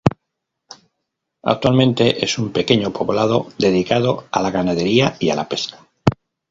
[1.43, 5.77] Actualmente es un pequeño poblado dedicado a la ganadería y a la pesca.